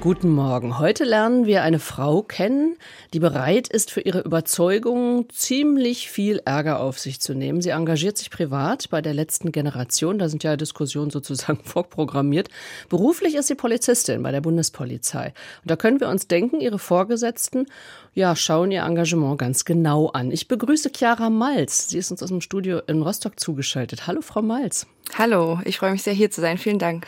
[0.00, 0.78] Guten Morgen.
[0.78, 2.78] Heute lernen wir eine Frau kennen,
[3.12, 7.60] die bereit ist, für ihre Überzeugungen ziemlich viel Ärger auf sich zu nehmen.
[7.60, 10.18] Sie engagiert sich privat bei der letzten Generation.
[10.18, 12.48] Da sind ja Diskussionen sozusagen vorprogrammiert.
[12.88, 15.34] Beruflich ist sie Polizistin bei der Bundespolizei.
[15.62, 17.66] Und da können wir uns denken, ihre Vorgesetzten
[18.14, 20.30] ja, schauen ihr Engagement ganz genau an.
[20.30, 21.90] Ich begrüße Chiara Malz.
[21.90, 24.06] Sie ist uns aus dem Studio in Rostock zugeschaltet.
[24.06, 24.86] Hallo, Frau Malz.
[25.18, 26.56] Hallo, ich freue mich sehr, hier zu sein.
[26.56, 27.06] Vielen Dank.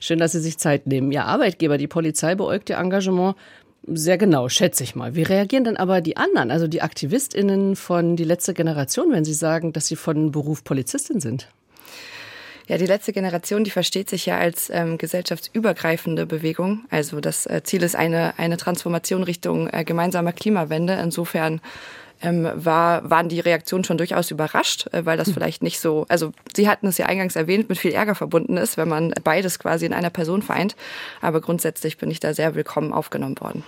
[0.00, 1.12] Schön, dass Sie sich Zeit nehmen.
[1.12, 3.36] Ihr Arbeitgeber, die Polizei, beäugt Ihr Engagement
[3.86, 5.16] sehr genau, schätze ich mal.
[5.16, 9.34] Wie reagieren denn aber die anderen, also die AktivistInnen von die letzte Generation, wenn sie
[9.34, 11.48] sagen, dass sie von Beruf Polizistin sind?
[12.68, 16.84] Ja, die letzte Generation, die versteht sich ja als ähm, gesellschaftsübergreifende Bewegung.
[16.90, 20.94] Also das äh, Ziel ist eine, eine Transformation Richtung äh, gemeinsamer Klimawende.
[21.02, 21.60] Insofern
[22.22, 25.34] ähm, war, waren die Reaktionen schon durchaus überrascht, äh, weil das hm.
[25.34, 28.76] vielleicht nicht so, also Sie hatten es ja eingangs erwähnt, mit viel Ärger verbunden ist,
[28.76, 30.76] wenn man beides quasi in einer Person vereint.
[31.20, 33.64] Aber grundsätzlich bin ich da sehr willkommen aufgenommen worden.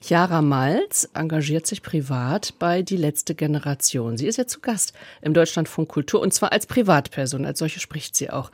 [0.00, 4.16] Chiara Malz engagiert sich privat bei Die letzte Generation.
[4.18, 4.92] Sie ist jetzt zu Gast
[5.22, 7.44] im Deutschlandfunk Kultur und zwar als Privatperson.
[7.46, 8.50] Als solche spricht sie auch.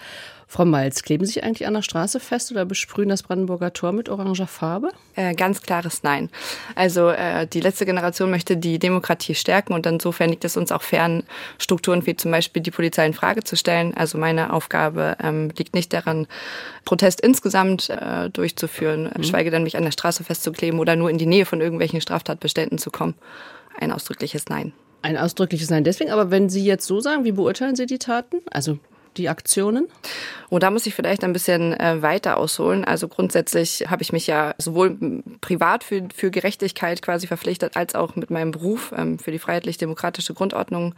[0.53, 3.93] Frau Malz, kleben Sie sich eigentlich an der Straße fest oder besprühen das Brandenburger Tor
[3.93, 4.91] mit oranger Farbe?
[5.17, 6.29] Äh, ganz klares Nein.
[6.75, 10.83] Also äh, die letzte Generation möchte die Demokratie stärken und insofern liegt es uns auch
[10.83, 11.23] fern,
[11.57, 13.95] Strukturen wie zum Beispiel die Polizei in Frage zu stellen.
[13.95, 16.27] Also meine Aufgabe ähm, liegt nicht daran,
[16.85, 19.25] Protest insgesamt äh, durchzuführen, mhm.
[19.25, 22.77] schweige denn mich an der Straße festzukleben oder nur in die Nähe von irgendwelchen Straftatbeständen
[22.77, 23.15] zu kommen.
[23.81, 24.75] Ein ausdrückliches Nein.
[25.01, 28.43] Ein ausdrückliches Nein deswegen, aber wenn Sie jetzt so sagen, wie beurteilen Sie die Taten?
[28.51, 28.79] Also
[29.17, 29.89] die Aktionen?
[30.53, 32.85] Und da muss ich vielleicht ein bisschen äh, weiter ausholen.
[32.85, 34.99] Also grundsätzlich habe ich mich ja sowohl
[35.41, 40.35] privat für, für Gerechtigkeit quasi verpflichtet, als auch mit meinem Beruf ähm, für die freiheitlich-demokratische
[40.35, 40.95] Grundordnung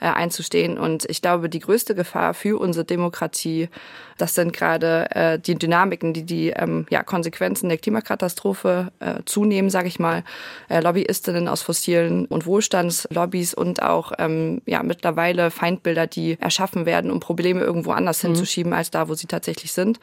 [0.00, 0.76] äh, einzustehen.
[0.76, 3.70] Und ich glaube, die größte Gefahr für unsere Demokratie,
[4.18, 8.92] das sind gerade äh, die Dynamiken, die die ähm, ja, Konsequenzen der Klimakatastrophe
[9.24, 10.22] zunehmen, sage ich mal.
[10.68, 17.20] Lobbyistinnen aus fossilen und Wohlstandslobbys und auch ähm, ja, mittlerweile Feindbilder, die erschaffen werden, um
[17.20, 18.28] Probleme irgendwo anders mhm.
[18.28, 19.98] hinzuschieben als da, wo sie tatsächlich sind.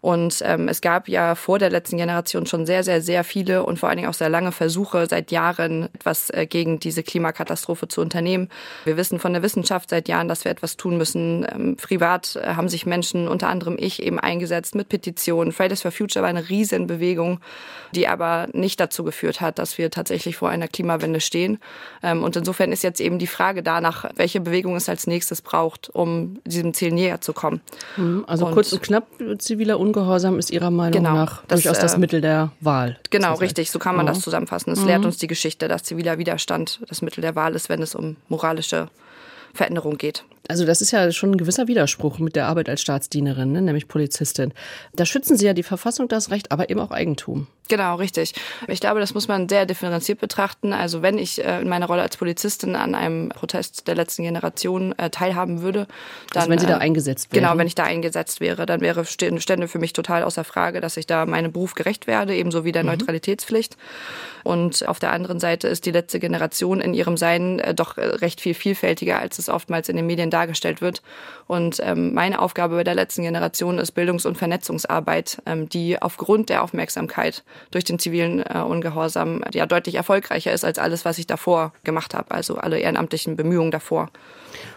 [0.00, 3.78] Und ähm, es gab ja vor der letzten Generation schon sehr, sehr, sehr viele und
[3.78, 8.00] vor allen Dingen auch sehr lange Versuche, seit Jahren etwas äh, gegen diese Klimakatastrophe zu
[8.00, 8.48] unternehmen.
[8.84, 11.46] Wir wissen von der Wissenschaft seit Jahren, dass wir etwas tun müssen.
[11.50, 15.52] Ähm, privat äh, haben sich Menschen, unter anderem ich, eben eingesetzt mit Petitionen.
[15.52, 17.40] Fridays for Future war eine Riesenbewegung,
[17.94, 21.58] die aber nicht dazu geführt hat, dass wir tatsächlich vor einer Klimawende stehen.
[22.02, 25.90] Ähm, und insofern ist jetzt eben die Frage danach, welche Bewegung es als nächstes braucht,
[25.92, 27.60] um diesem Ziel näher zu kommen.
[27.96, 29.06] Mhm, also und kurz und knapp
[29.38, 32.98] ziviler Ungehorsam ist Ihrer Meinung genau, nach das, durchaus das äh, Mittel der Wahl.
[33.08, 34.10] Genau, richtig, so kann man mhm.
[34.10, 34.70] das zusammenfassen.
[34.70, 34.86] Es mhm.
[34.86, 38.16] lehrt uns die Geschichte, dass ziviler Widerstand das Mittel der Wahl ist, wenn es um
[38.28, 38.88] moralische
[39.54, 40.24] Veränderung geht.
[40.46, 43.62] Also das ist ja schon ein gewisser Widerspruch mit der Arbeit als Staatsdienerin, ne?
[43.62, 44.52] nämlich Polizistin.
[44.94, 47.46] Da schützen Sie ja die Verfassung, das Recht, aber eben auch Eigentum.
[47.68, 48.34] Genau, richtig.
[48.66, 50.72] Ich glaube, das muss man sehr differenziert betrachten.
[50.72, 54.98] Also wenn ich äh, in meiner Rolle als Polizistin an einem Protest der letzten Generation
[54.98, 55.86] äh, teilhaben würde,
[56.32, 57.44] dann also wenn Sie da äh, eingesetzt wären.
[57.44, 60.96] Genau, wenn ich da eingesetzt wäre, dann wäre stände für mich total außer Frage, dass
[60.96, 62.90] ich da meinem Beruf gerecht werde, ebenso wie der mhm.
[62.90, 63.76] Neutralitätspflicht.
[64.44, 68.54] Und auf der anderen Seite ist die letzte Generation in ihrem Sein doch recht viel
[68.54, 71.02] vielfältiger, als es oftmals in den Medien dargestellt wird.
[71.46, 76.48] Und ähm, meine Aufgabe bei der letzten Generation ist Bildungs- und Vernetzungsarbeit, ähm, die aufgrund
[76.48, 81.26] der Aufmerksamkeit durch den zivilen äh, Ungehorsam ja deutlich erfolgreicher ist als alles, was ich
[81.26, 84.10] davor gemacht habe, also alle ehrenamtlichen Bemühungen davor.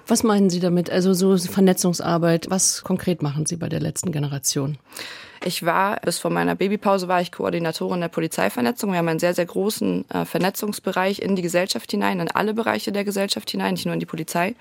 [0.07, 0.89] Was meinen Sie damit?
[0.89, 4.78] Also so Vernetzungsarbeit, was konkret machen Sie bei der letzten Generation?
[5.44, 8.91] Ich war, bis vor meiner Babypause war ich Koordinatorin der Polizeivernetzung.
[8.91, 12.91] Wir haben einen sehr, sehr großen äh, Vernetzungsbereich in die Gesellschaft hinein, in alle Bereiche
[12.91, 14.56] der Gesellschaft hinein, nicht nur in die Polizei.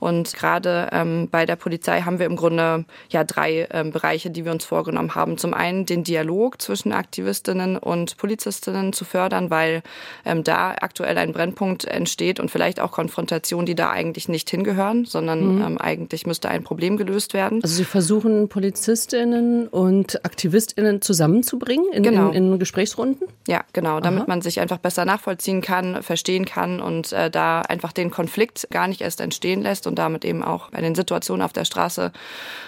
[0.00, 4.44] Und gerade ähm, bei der Polizei haben wir im Grunde ja drei ähm, Bereiche, die
[4.44, 5.38] wir uns vorgenommen haben.
[5.38, 9.82] Zum einen den Dialog zwischen Aktivistinnen und Polizistinnen zu fördern, weil
[10.24, 15.04] ähm, da aktuell ein Brennpunkt entsteht und vielleicht auch Konfrontationen, die da eigentlich nicht hingehören,
[15.04, 15.62] sondern mhm.
[15.62, 17.60] ähm, eigentlich müsste ein Problem gelöst werden.
[17.62, 22.30] Also Sie versuchen Polizistinnen und Aktivistinnen zusammenzubringen in, genau.
[22.30, 23.28] in, in Gesprächsrunden?
[23.46, 24.28] Ja, genau, damit Aha.
[24.28, 28.88] man sich einfach besser nachvollziehen kann, verstehen kann und äh, da einfach den Konflikt gar
[28.88, 32.12] nicht erst entstehen lässt und damit eben auch bei den Situationen auf der Straße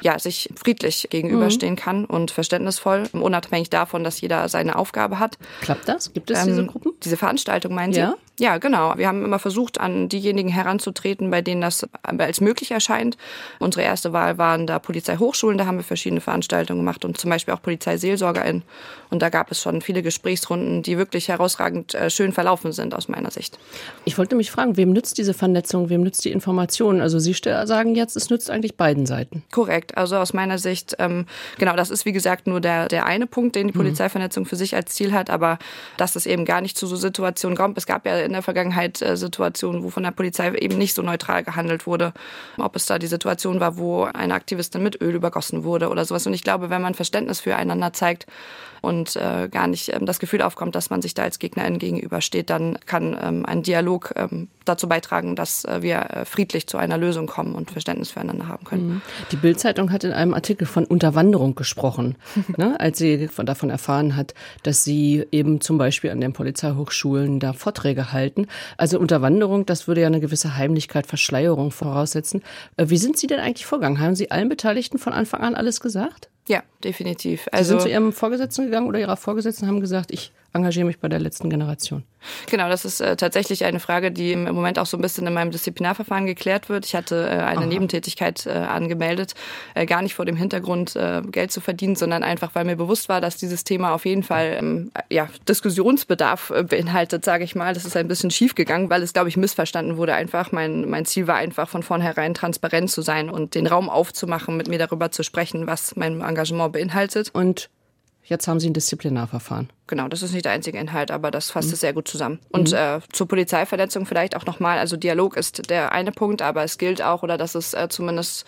[0.02, 1.78] ja, sich friedlich gegenüberstehen mhm.
[1.78, 5.38] kann und verständnisvoll, unabhängig davon, dass jeder seine Aufgabe hat.
[5.62, 6.12] Klappt das?
[6.12, 6.92] Gibt es ähm, diese Gruppen?
[7.02, 8.00] Diese Veranstaltung meinen Sie?
[8.00, 8.14] Ja.
[8.38, 8.94] Ja, genau.
[8.96, 13.18] Wir haben immer versucht, an diejenigen heranzutreten, bei denen das als möglich erscheint.
[13.58, 17.52] Unsere erste Wahl waren da Polizeihochschulen, da haben wir verschiedene Veranstaltungen gemacht und zum Beispiel
[17.52, 18.62] auch Polizeiseelsorgerin.
[19.10, 23.06] Und da gab es schon viele Gesprächsrunden, die wirklich herausragend äh, schön verlaufen sind aus
[23.06, 23.58] meiner Sicht.
[24.06, 27.02] Ich wollte mich fragen, wem nützt diese Vernetzung, wem nützt die Information?
[27.02, 29.42] Also Sie sagen jetzt, es nützt eigentlich beiden Seiten.
[29.50, 29.96] Korrekt.
[29.96, 31.26] Also aus meiner Sicht, ähm,
[31.58, 33.78] genau, das ist wie gesagt nur der, der eine Punkt, den die mhm.
[33.78, 35.58] Polizeivernetzung für sich als Ziel hat, aber
[35.96, 37.78] dass es eben gar nicht zu so Situationen kommt.
[37.78, 41.02] Es gab ja in der Vergangenheit äh, Situationen, wo von der Polizei eben nicht so
[41.02, 42.12] neutral gehandelt wurde.
[42.58, 46.26] Ob es da die Situation war, wo eine Aktivistin mit Öl übergossen wurde oder sowas.
[46.26, 48.26] Und ich glaube, wenn man Verständnis füreinander zeigt,
[48.82, 52.50] und äh, gar nicht ähm, das Gefühl aufkommt, dass man sich da als Gegnerin gegenübersteht,
[52.50, 56.98] dann kann ähm, ein Dialog ähm, dazu beitragen, dass äh, wir äh, friedlich zu einer
[57.02, 58.88] Lösung kommen und Verständnis füreinander haben können.
[58.88, 59.02] Mhm.
[59.30, 62.16] Die Bildzeitung hat in einem Artikel von Unterwanderung gesprochen,
[62.56, 67.40] ne, als sie von, davon erfahren hat, dass sie eben zum Beispiel an den Polizeihochschulen
[67.40, 68.46] da Vorträge halten.
[68.76, 72.42] Also Unterwanderung, das würde ja eine gewisse Heimlichkeit, Verschleierung voraussetzen.
[72.76, 74.00] Äh, wie sind Sie denn eigentlich vorgegangen?
[74.00, 76.28] Haben Sie allen Beteiligten von Anfang an alles gesagt?
[76.48, 77.48] Ja, definitiv.
[77.52, 80.98] Also, Sie sind zu Ihrem Vorgesetzten gegangen oder Ihrer Vorgesetzten haben gesagt, ich engagiere mich
[80.98, 82.04] bei der letzten Generation.
[82.48, 85.34] Genau, das ist äh, tatsächlich eine Frage, die im Moment auch so ein bisschen in
[85.34, 86.86] meinem Disziplinarverfahren geklärt wird.
[86.86, 87.66] Ich hatte äh, eine Aha.
[87.66, 89.34] Nebentätigkeit äh, angemeldet,
[89.74, 93.08] äh, gar nicht vor dem Hintergrund, äh, Geld zu verdienen, sondern einfach, weil mir bewusst
[93.08, 97.74] war, dass dieses Thema auf jeden Fall ähm, ja, Diskussionsbedarf äh, beinhaltet, sage ich mal.
[97.74, 100.52] Das ist ein bisschen schief gegangen, weil es, glaube ich, missverstanden wurde einfach.
[100.52, 104.68] Mein, mein Ziel war einfach von vornherein transparent zu sein und den Raum aufzumachen, mit
[104.68, 107.30] mir darüber zu sprechen, was mein Engagement beinhaltet.
[107.32, 107.68] Und
[108.24, 109.68] Jetzt haben Sie ein Disziplinarverfahren.
[109.88, 111.74] Genau, das ist nicht der einzige Inhalt, aber das fasst mhm.
[111.74, 112.38] es sehr gut zusammen.
[112.50, 112.78] Und mhm.
[112.78, 114.78] äh, zur Polizeiverletzung vielleicht auch nochmal.
[114.78, 118.46] Also Dialog ist der eine Punkt, aber es gilt auch, oder das ist äh, zumindest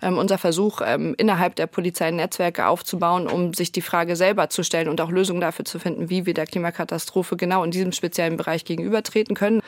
[0.00, 4.62] ähm, unser Versuch, ähm, innerhalb der Polizei Netzwerke aufzubauen, um sich die Frage selber zu
[4.62, 8.36] stellen und auch Lösungen dafür zu finden, wie wir der Klimakatastrophe genau in diesem speziellen
[8.36, 9.60] Bereich gegenübertreten können.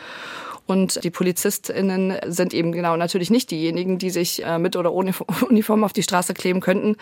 [0.68, 5.14] Und die PolizistInnen sind eben genau natürlich nicht diejenigen, die sich äh, mit oder ohne
[5.48, 6.96] Uniform auf die Straße kleben könnten.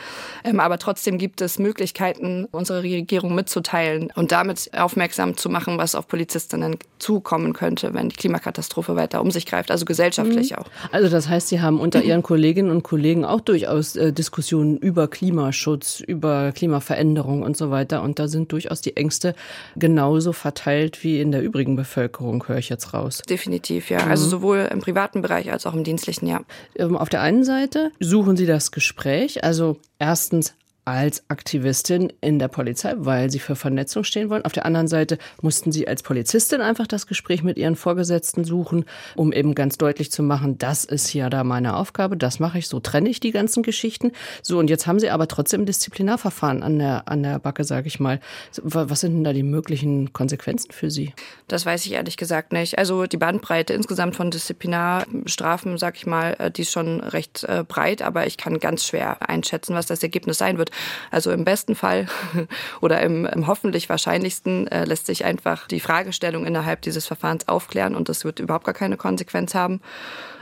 [0.45, 5.97] Ähm, aber trotzdem gibt es Möglichkeiten, unsere Regierung mitzuteilen und damit aufmerksam zu machen, was
[5.97, 10.59] auf Polizistinnen zukommen könnte, wenn die Klimakatastrophe weiter um sich greift, also gesellschaftlich mhm.
[10.59, 10.67] auch.
[10.93, 15.09] Also das heißt, Sie haben unter Ihren Kolleginnen und Kollegen auch durchaus äh, Diskussionen über
[15.09, 18.03] Klimaschutz, über Klimaveränderung und so weiter.
[18.03, 19.35] Und da sind durchaus die Ängste
[19.75, 23.23] genauso verteilt wie in der übrigen Bevölkerung, höre ich jetzt raus.
[23.29, 23.99] Definitiv definitiv, ja.
[23.99, 24.11] Also mhm.
[24.17, 26.41] Also sowohl im privaten Bereich als auch im dienstlichen, ja.
[26.77, 30.55] Ähm, auf der einen Seite suchen Sie das Gespräch, also erstens
[30.87, 34.45] als Aktivistin in der Polizei, weil sie für Vernetzung stehen wollen.
[34.45, 38.85] Auf der anderen Seite mussten sie als Polizistin einfach das Gespräch mit ihren Vorgesetzten suchen,
[39.17, 42.69] um eben ganz deutlich zu machen, das ist ja da meine Aufgabe, das mache ich,
[42.69, 44.13] so trenne ich die ganzen Geschichten.
[44.43, 47.99] So, und jetzt haben sie aber trotzdem Disziplinarverfahren an der, an der Backe, sage ich
[47.99, 48.21] mal.
[48.63, 51.13] Was sind denn da die möglichen Konsequenzen für Sie?
[51.49, 52.79] Das weiß ich ehrlich gesagt nicht.
[52.79, 57.65] Also die Bandbreite insgesamt von Disziplinarstrafen, sage ich mal, äh, die ist schon recht äh,
[57.67, 60.71] breit, aber ich kann ganz schwer einschätzen, was das Ergebnis sein wird.
[61.11, 62.07] Also im besten Fall
[62.81, 67.95] oder im, im hoffentlich wahrscheinlichsten äh, lässt sich einfach die Fragestellung innerhalb dieses Verfahrens aufklären
[67.95, 69.81] und das wird überhaupt gar keine Konsequenz haben.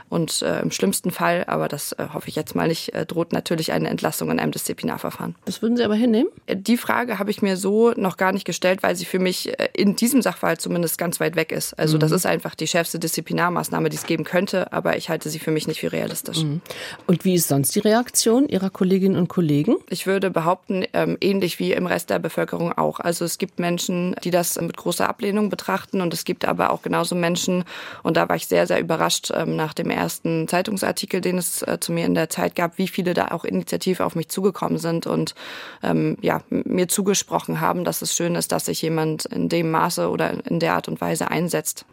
[0.09, 3.33] Und äh, im schlimmsten Fall, aber das äh, hoffe ich jetzt mal nicht, äh, droht
[3.33, 5.35] natürlich eine Entlassung in einem Disziplinarverfahren.
[5.45, 6.29] Das würden Sie aber hinnehmen?
[6.45, 9.59] Äh, die Frage habe ich mir so noch gar nicht gestellt, weil sie für mich
[9.59, 11.73] äh, in diesem Sachverhalt zumindest ganz weit weg ist.
[11.73, 12.01] Also mhm.
[12.01, 15.51] das ist einfach die schärfste Disziplinarmaßnahme, die es geben könnte, aber ich halte sie für
[15.51, 16.43] mich nicht für realistisch.
[16.43, 16.61] Mhm.
[17.07, 19.75] Und wie ist sonst die Reaktion Ihrer Kolleginnen und Kollegen?
[19.89, 22.99] Ich würde behaupten, ähm, ähnlich wie im Rest der Bevölkerung auch.
[22.99, 26.81] Also es gibt Menschen, die das mit großer Ablehnung betrachten und es gibt aber auch
[26.83, 27.63] genauso Menschen,
[28.03, 31.79] und da war ich sehr, sehr überrascht ähm, nach dem ersten Zeitungsartikel, den es äh,
[31.79, 35.07] zu mir in der Zeit gab, wie viele da auch initiativ auf mich zugekommen sind
[35.07, 35.33] und
[35.81, 40.09] ähm, ja, mir zugesprochen haben, dass es schön ist, dass sich jemand in dem Maße
[40.09, 41.85] oder in der Art und Weise einsetzt.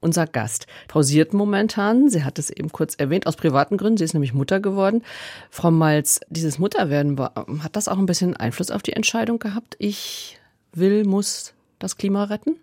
[0.00, 2.08] Unser Gast pausiert momentan.
[2.08, 3.98] Sie hat es eben kurz erwähnt, aus privaten Gründen.
[3.98, 5.04] Sie ist nämlich Mutter geworden.
[5.50, 9.76] Frau Malz, dieses Mutterwerden, hat das auch ein bisschen Einfluss auf die Entscheidung gehabt?
[9.78, 10.38] Ich
[10.72, 12.56] will, muss das Klima retten?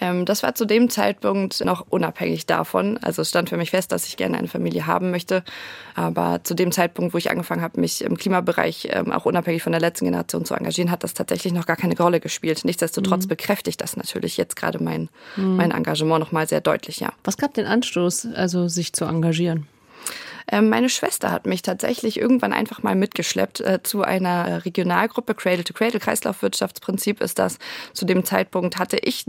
[0.00, 2.98] Ähm, das war zu dem Zeitpunkt noch unabhängig davon.
[2.98, 5.44] Also es stand für mich fest, dass ich gerne eine Familie haben möchte.
[5.94, 9.72] Aber zu dem Zeitpunkt, wo ich angefangen habe, mich im Klimabereich ähm, auch unabhängig von
[9.72, 12.64] der letzten Generation zu engagieren, hat das tatsächlich noch gar keine Rolle gespielt.
[12.64, 13.28] Nichtsdestotrotz mhm.
[13.28, 15.56] bekräftigt das natürlich jetzt gerade mein, mhm.
[15.56, 17.12] mein Engagement nochmal sehr deutlich, ja.
[17.24, 19.66] Was gab den Anstoß, also sich zu engagieren?
[20.52, 25.34] Ähm, meine Schwester hat mich tatsächlich irgendwann einfach mal mitgeschleppt äh, zu einer Regionalgruppe.
[25.34, 27.58] Cradle to Cradle Kreislaufwirtschaftsprinzip ist das.
[27.94, 29.24] Zu dem Zeitpunkt hatte ich,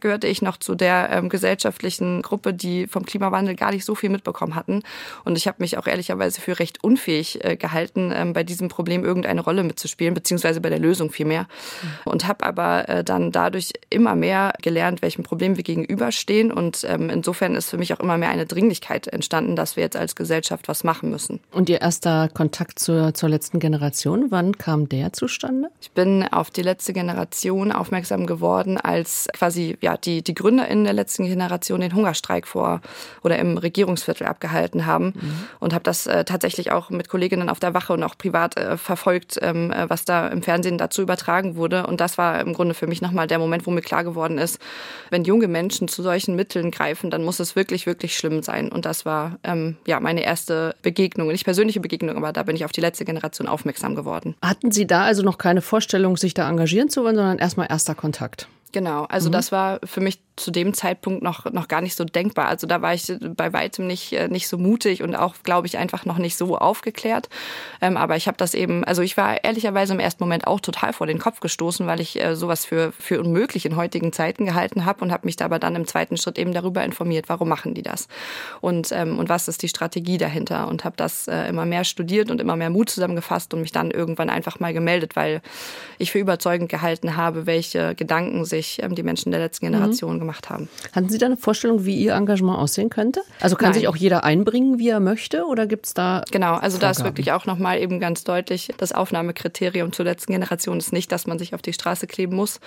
[0.00, 4.08] gehörte ich noch zu der ähm, gesellschaftlichen Gruppe, die vom Klimawandel gar nicht so viel
[4.08, 4.82] mitbekommen hatten.
[5.24, 9.04] Und ich habe mich auch ehrlicherweise für recht unfähig äh, gehalten, ähm, bei diesem Problem
[9.04, 11.42] irgendeine Rolle mitzuspielen, beziehungsweise bei der Lösung vielmehr.
[11.42, 11.88] Mhm.
[12.06, 16.50] Und habe aber äh, dann dadurch immer mehr gelernt, welchem Problem wir gegenüberstehen.
[16.50, 20.16] Und insofern ist für mich auch immer mehr eine Dringlichkeit entstanden, dass wir jetzt als
[20.16, 21.40] Gesellschaft was machen müssen.
[21.52, 25.70] Und Ihr erster Kontakt zur, zur letzten Generation, wann kam der zustande?
[25.80, 30.92] Ich bin auf die letzte Generation aufmerksam geworden, als quasi ja, die, die GründerInnen der
[30.92, 32.80] letzten Generation den Hungerstreik vor
[33.22, 35.14] oder im Regierungsviertel abgehalten haben.
[35.14, 35.44] Mhm.
[35.60, 38.76] Und habe das äh, tatsächlich auch mit Kolleginnen auf der Wache und auch privat äh,
[38.76, 41.86] verfolgt, ähm, äh, was da im Fernsehen dazu übertragen wurde.
[41.86, 44.58] Und das war im Grunde für mich nochmal der Moment, wo mir klar geworden ist,
[45.10, 48.70] wenn junge Menschen zu solchen Mitteln greifen, dann muss es wirklich, wirklich schlimm sein.
[48.70, 52.64] Und das war ähm, ja meine erste Begegnung, nicht persönliche Begegnung, aber da bin ich
[52.64, 54.34] auf die letzte Generation aufmerksam geworden.
[54.42, 57.94] Hatten Sie da also noch keine Vorstellung, sich da engagieren zu wollen, sondern erstmal erster
[57.94, 58.48] Kontakt?
[58.72, 59.32] Genau, also mhm.
[59.32, 62.48] das war für mich zu dem Zeitpunkt noch, noch gar nicht so denkbar.
[62.48, 65.78] Also da war ich bei weitem nicht, äh, nicht so mutig und auch, glaube ich,
[65.78, 67.28] einfach noch nicht so aufgeklärt.
[67.80, 70.92] Ähm, aber ich habe das eben, also ich war ehrlicherweise im ersten Moment auch total
[70.92, 74.84] vor den Kopf gestoßen, weil ich äh, sowas für, für unmöglich in heutigen Zeiten gehalten
[74.84, 77.74] habe und habe mich da aber dann im zweiten Schritt eben darüber informiert, warum machen
[77.74, 78.08] die das
[78.60, 82.30] und, ähm, und was ist die Strategie dahinter und habe das äh, immer mehr studiert
[82.30, 85.40] und immer mehr Mut zusammengefasst und mich dann irgendwann einfach mal gemeldet, weil
[85.98, 90.20] ich für überzeugend gehalten habe, welche Gedanken sich ähm, die Menschen der letzten Generation mhm.
[90.20, 90.68] gemacht gemacht haben.
[90.92, 93.22] Hatten Sie da eine Vorstellung, wie Ihr Engagement aussehen könnte?
[93.40, 93.80] Also kann Nein.
[93.80, 96.22] sich auch jeder einbringen, wie er möchte, oder gibt es da?
[96.30, 96.80] Genau, also Vorgaben?
[96.80, 101.10] da ist wirklich auch nochmal eben ganz deutlich, das Aufnahmekriterium zur letzten Generation ist nicht,
[101.12, 102.60] dass man sich auf die Straße kleben muss.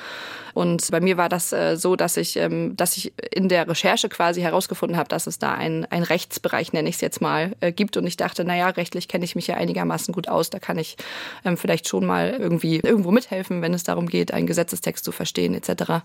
[0.53, 4.10] Und bei mir war das äh, so, dass ich, ähm, dass ich in der Recherche
[4.10, 7.96] quasi herausgefunden habe, dass es da einen Rechtsbereich, nenne ich es jetzt mal, äh, gibt.
[7.96, 10.50] Und ich dachte, naja, rechtlich kenne ich mich ja einigermaßen gut aus.
[10.50, 10.98] Da kann ich
[11.46, 15.53] ähm, vielleicht schon mal irgendwie irgendwo mithelfen, wenn es darum geht, einen Gesetzestext zu verstehen
[15.53, 16.03] etc.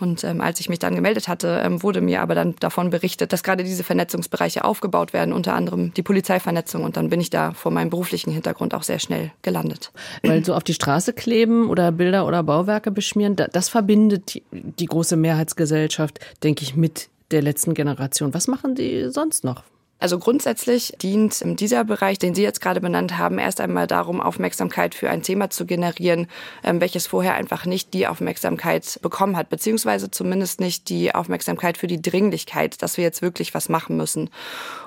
[0.00, 2.90] Und ähm, als ich mich dann dann gemeldet hatte, ähm, wurde mir aber dann davon
[2.90, 6.84] berichtet, dass gerade diese Vernetzungsbereiche aufgebaut werden, unter anderem die Polizeivernetzung.
[6.84, 9.92] Und dann bin ich da vor meinem beruflichen Hintergrund auch sehr schnell gelandet.
[10.22, 14.86] Weil so auf die Straße kleben oder Bilder oder Bauwerke beschmieren, das verbindet die, die
[14.86, 18.34] große Mehrheitsgesellschaft, denke ich, mit der letzten Generation.
[18.34, 19.64] Was machen die sonst noch?
[20.02, 24.96] Also grundsätzlich dient dieser Bereich, den Sie jetzt gerade benannt haben, erst einmal darum, Aufmerksamkeit
[24.96, 26.26] für ein Thema zu generieren,
[26.64, 31.86] ähm, welches vorher einfach nicht die Aufmerksamkeit bekommen hat, beziehungsweise zumindest nicht die Aufmerksamkeit für
[31.86, 34.28] die Dringlichkeit, dass wir jetzt wirklich was machen müssen.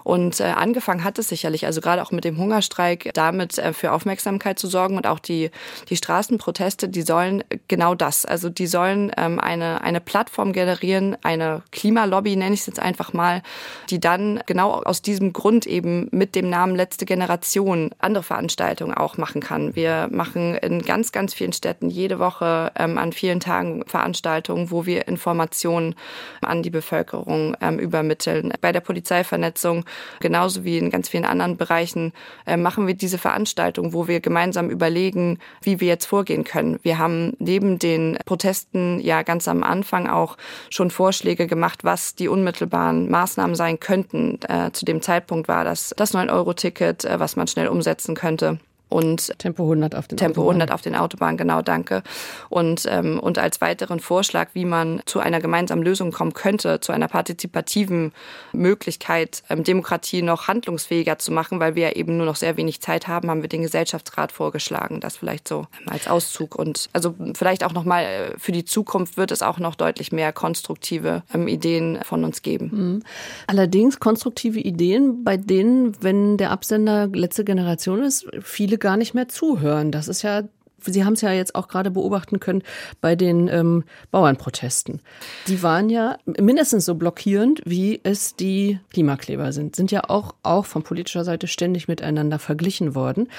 [0.06, 3.92] Und äh, angefangen hat es sicherlich, also gerade auch mit dem Hungerstreik, damit äh, für
[3.92, 5.50] Aufmerksamkeit zu sorgen und auch die,
[5.90, 8.24] die Straßenproteste, die sollen genau das.
[8.24, 13.14] Also die sollen ähm, eine, eine Plattform generieren, eine Klimalobby nenne ich es jetzt einfach
[13.14, 13.42] mal,
[13.90, 19.18] die dann genau aus diesem Grund eben mit dem Namen Letzte Generation andere Veranstaltungen auch
[19.18, 19.76] machen kann.
[19.76, 24.86] Wir machen in ganz, ganz vielen Städten jede Woche ähm, an vielen Tagen Veranstaltungen, wo
[24.86, 25.96] wir Informationen
[26.42, 28.54] an die Bevölkerung ähm, übermitteln.
[28.62, 29.84] Bei der Polizeivernetzung,
[30.20, 32.14] genauso wie in ganz vielen anderen Bereichen,
[32.48, 36.80] äh, machen wir diese Veranstaltungen, wo wir gemeinsam überlegen, wie wir jetzt vorgehen können.
[36.82, 40.36] Wir haben neben den Protesten ja ganz am Anfang auch
[40.72, 45.64] schon Vorschläge gemacht, was die unmittelbaren Maßnahmen sein könnten, äh, zu dem dem Zeitpunkt war
[45.64, 50.42] das das 9-Euro-Ticket, äh, was man schnell umsetzen könnte und Tempo 100 auf den Tempo
[50.42, 50.62] Autobahnen.
[50.62, 52.04] 100 auf den Autobahnen, genau, danke.
[52.50, 56.92] Und, ähm, und als weiteren Vorschlag, wie man zu einer gemeinsamen Lösung kommen könnte, zu
[56.92, 58.14] einer partizipativen
[58.54, 63.08] Möglichkeit, ähm, Demokratie noch handlungsfähiger zu machen, weil wir eben nur noch sehr wenig Zeit
[63.08, 65.00] haben, haben wir den Gesellschaftsrat vorgeschlagen.
[65.00, 66.56] Das vielleicht so als Auszug.
[66.56, 70.32] Und also vielleicht auch nochmal äh, für die Zukunft wird es auch noch deutlich mehr
[70.32, 72.70] konstruktive ähm, Ideen von uns geben.
[72.72, 73.04] Mhm.
[73.48, 79.14] Allerdings konstruktive Ideen, bei denen, wenn der Absender letzte Generation ist, viele viele gar nicht
[79.14, 79.92] mehr zuhören.
[79.92, 80.44] Das ist ja
[80.86, 82.64] Sie haben es ja jetzt auch gerade beobachten können
[83.02, 85.02] bei den ähm, Bauernprotesten.
[85.48, 89.76] Die waren ja mindestens so blockierend, wie es die Klimakleber sind.
[89.76, 93.30] Sind ja auch, auch von politischer Seite ständig miteinander verglichen worden.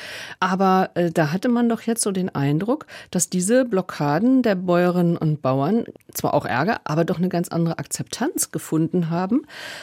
[0.40, 5.16] Aber äh, da hatte man doch jetzt so den Eindruck, dass diese Blockaden der Bäuerinnen
[5.16, 9.42] und Bauern zwar auch Ärger, aber doch eine ganz andere Akzeptanz gefunden haben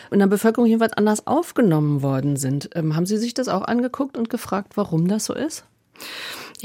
[0.09, 2.69] und in der Bevölkerung jedenfalls anders aufgenommen worden sind.
[2.75, 5.65] Ähm, haben Sie sich das auch angeguckt und gefragt, warum das so ist?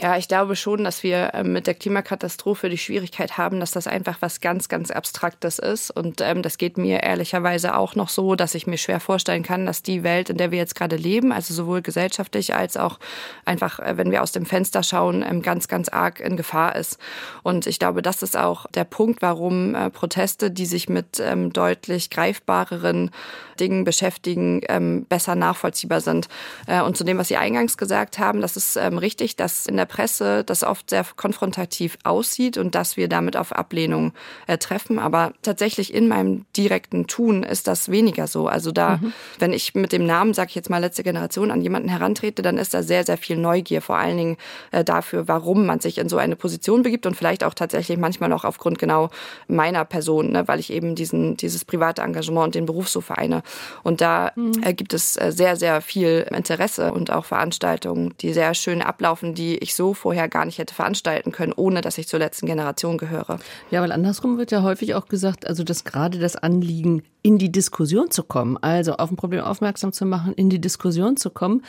[0.00, 3.88] Ja, ich glaube schon, dass wir ähm, mit der Klimakatastrophe die Schwierigkeit haben, dass das
[3.88, 5.90] einfach was ganz, ganz Abstraktes ist.
[5.90, 9.66] Und ähm, das geht mir ehrlicherweise auch noch so, dass ich mir schwer vorstellen kann,
[9.66, 13.00] dass die Welt, in der wir jetzt gerade leben, also sowohl gesellschaftlich als auch
[13.44, 16.98] einfach, äh, wenn wir aus dem Fenster schauen, ähm, ganz, ganz arg in Gefahr ist.
[17.42, 21.52] Und ich glaube, das ist auch der Punkt, warum äh, Proteste, die sich mit ähm,
[21.52, 23.10] deutlich greifbareren
[23.58, 26.28] Dingen beschäftigen, ähm, besser nachvollziehbar sind.
[26.68, 29.76] Äh, und zu dem, was Sie eingangs gesagt haben, das ist ähm, richtig, dass in
[29.76, 34.12] der Presse das oft sehr konfrontativ aussieht und dass wir damit auf Ablehnung
[34.46, 34.98] äh, treffen.
[34.98, 38.46] Aber tatsächlich in meinem direkten Tun ist das weniger so.
[38.46, 39.12] Also da, mhm.
[39.38, 42.58] wenn ich mit dem Namen, sage ich jetzt mal letzte Generation, an jemanden herantrete, dann
[42.58, 44.36] ist da sehr, sehr viel Neugier, vor allen Dingen
[44.70, 48.32] äh, dafür, warum man sich in so eine Position begibt und vielleicht auch tatsächlich manchmal
[48.32, 49.10] auch aufgrund genau
[49.48, 53.42] meiner Person, ne, weil ich eben diesen, dieses private Engagement und den Beruf so vereine.
[53.82, 54.52] Und da mhm.
[54.62, 59.34] äh, gibt es äh, sehr, sehr viel Interesse und auch Veranstaltungen, die sehr schön ablaufen,
[59.34, 62.98] die ich so vorher gar nicht hätte veranstalten können, ohne dass ich zur letzten Generation
[62.98, 63.38] gehöre.
[63.70, 67.50] Ja, weil andersrum wird ja häufig auch gesagt, also dass gerade das Anliegen, in die
[67.50, 71.62] Diskussion zu kommen, also auf ein Problem aufmerksam zu machen, in die Diskussion zu kommen,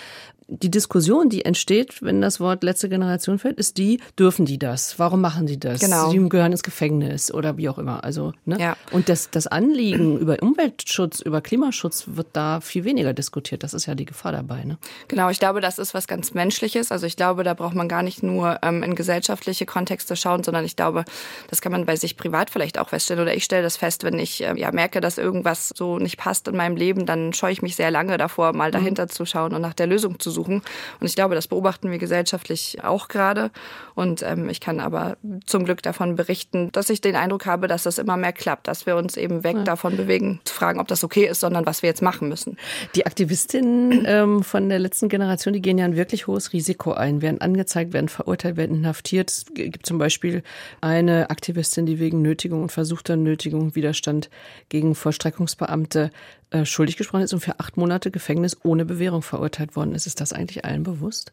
[0.49, 4.97] die Diskussion, die entsteht, wenn das Wort letzte Generation fällt, ist die, dürfen die das?
[4.97, 5.79] Warum machen die das?
[5.79, 6.09] Genau.
[6.09, 8.03] Sie gehören ins Gefängnis oder wie auch immer.
[8.03, 8.59] Also, ne?
[8.59, 8.75] Ja.
[8.91, 13.63] Und das, das Anliegen über Umweltschutz, über Klimaschutz wird da viel weniger diskutiert.
[13.63, 14.63] Das ist ja die Gefahr dabei.
[14.63, 14.77] Ne?
[15.07, 16.91] Genau, ich glaube, das ist was ganz Menschliches.
[16.91, 20.63] Also ich glaube, da braucht man gar nicht nur ähm, in gesellschaftliche Kontexte schauen, sondern
[20.63, 21.03] ich glaube,
[21.49, 23.21] das kann man bei sich privat vielleicht auch feststellen.
[23.21, 26.47] Oder ich stelle das fest, wenn ich äh, ja merke, dass irgendwas so nicht passt
[26.47, 28.73] in meinem Leben, dann scheue ich mich sehr lange davor, mal mhm.
[28.73, 29.09] dahinter mhm.
[29.09, 30.61] zu schauen und nach der Lösung zu suchen.
[30.99, 33.51] Und ich glaube, das beobachten wir gesellschaftlich auch gerade.
[33.95, 37.83] Und ähm, ich kann aber zum Glück davon berichten, dass ich den Eindruck habe, dass
[37.83, 39.63] das immer mehr klappt, dass wir uns eben weg ja.
[39.63, 42.57] davon bewegen, zu fragen, ob das okay ist, sondern was wir jetzt machen müssen.
[42.95, 47.21] Die Aktivistinnen ähm, von der letzten Generation, die gehen ja ein wirklich hohes Risiko ein,
[47.21, 47.41] werden
[47.79, 49.29] angezeigt, werden verurteilt, werden inhaftiert.
[49.29, 50.43] Es gibt zum Beispiel
[50.81, 54.29] eine Aktivistin, die wegen Nötigung und versuchter Nötigung Widerstand
[54.69, 56.11] gegen Vollstreckungsbeamte
[56.51, 60.07] äh, schuldig gesprochen ist und für acht Monate Gefängnis ohne Bewährung verurteilt worden ist.
[60.07, 61.31] Ist das eigentlich allen bewusst?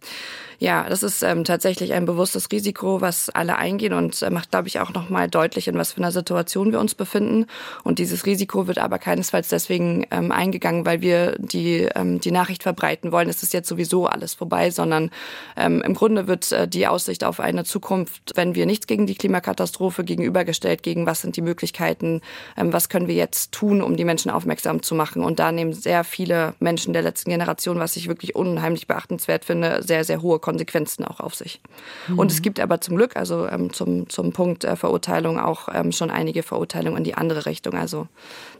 [0.58, 4.68] Ja, das ist ähm, tatsächlich ein bewusstes Risiko, was alle eingehen und äh, macht, glaube
[4.68, 7.46] ich, auch nochmal deutlich, in was für einer Situation wir uns befinden.
[7.82, 12.62] Und dieses Risiko wird aber keinesfalls deswegen ähm, eingegangen, weil wir die, ähm, die Nachricht
[12.62, 15.10] verbreiten wollen, es ist jetzt sowieso alles vorbei, sondern
[15.56, 19.14] ähm, im Grunde wird äh, die Aussicht auf eine Zukunft, wenn wir nichts gegen die
[19.14, 22.20] Klimakatastrophe gegenübergestellt, gegen was sind die Möglichkeiten,
[22.58, 25.22] ähm, was können wir jetzt tun, um die Menschen aufmerksam zu machen machen.
[25.22, 29.82] Und da nehmen sehr viele Menschen der letzten Generation, was ich wirklich unheimlich beachtenswert finde,
[29.82, 31.60] sehr, sehr hohe Konsequenzen auch auf sich.
[32.08, 32.18] Mhm.
[32.18, 35.92] Und es gibt aber zum Glück, also ähm, zum, zum Punkt äh, Verurteilung, auch ähm,
[35.92, 37.74] schon einige Verurteilungen in die andere Richtung.
[37.74, 38.08] Also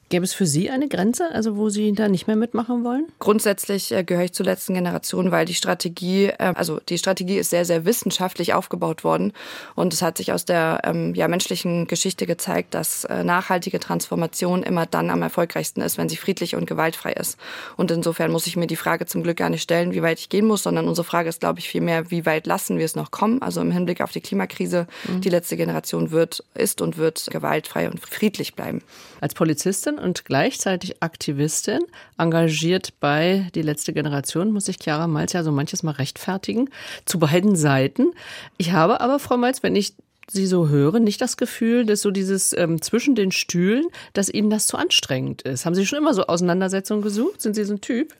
[0.09, 3.07] Gäbe es für Sie eine Grenze, also wo Sie da nicht mehr mitmachen wollen?
[3.19, 7.51] Grundsätzlich äh, gehöre ich zur letzten Generation, weil die Strategie, äh, also die Strategie ist
[7.51, 9.33] sehr, sehr wissenschaftlich aufgebaut worden.
[9.75, 14.63] Und es hat sich aus der ähm, ja, menschlichen Geschichte gezeigt, dass äh, nachhaltige Transformation
[14.63, 17.37] immer dann am erfolgreichsten ist, wenn sie friedlich und gewaltfrei ist.
[17.77, 20.29] Und insofern muss ich mir die Frage zum Glück gar nicht stellen, wie weit ich
[20.29, 23.11] gehen muss, sondern unsere Frage ist, glaube ich, vielmehr, wie weit lassen wir es noch
[23.11, 23.43] kommen?
[23.43, 25.21] Also im Hinblick auf die Klimakrise, mhm.
[25.21, 28.83] die letzte Generation wird, ist und wird gewaltfrei und friedlich bleiben.
[29.21, 31.81] Als Polizistin und gleichzeitig Aktivistin,
[32.19, 36.71] engagiert bei Die letzte Generation, muss ich Chiara Malz ja so manches mal rechtfertigen,
[37.05, 38.13] zu beiden Seiten.
[38.57, 39.95] Ich habe aber, Frau Malz, wenn ich
[40.29, 44.51] Sie so höre, nicht das Gefühl, dass so dieses ähm, zwischen den Stühlen, dass Ihnen
[44.51, 45.65] das zu anstrengend ist.
[45.65, 47.41] Haben Sie schon immer so Auseinandersetzungen gesucht?
[47.41, 48.13] Sind Sie so ein Typ?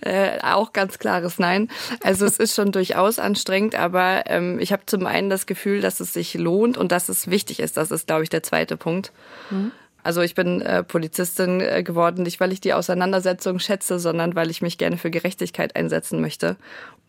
[0.00, 1.68] Äh, auch ganz klares Nein.
[2.02, 6.00] Also es ist schon durchaus anstrengend, aber ähm, ich habe zum einen das Gefühl, dass
[6.00, 7.76] es sich lohnt und dass es wichtig ist.
[7.76, 9.12] Das ist, glaube ich, der zweite Punkt.
[9.50, 9.72] Mhm.
[10.02, 14.50] Also ich bin äh, Polizistin äh, geworden, nicht weil ich die Auseinandersetzung schätze, sondern weil
[14.50, 16.56] ich mich gerne für Gerechtigkeit einsetzen möchte.